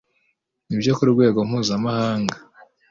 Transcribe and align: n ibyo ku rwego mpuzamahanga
n 0.67 0.69
ibyo 0.75 0.91
ku 0.97 1.03
rwego 1.11 1.39
mpuzamahanga 1.47 2.35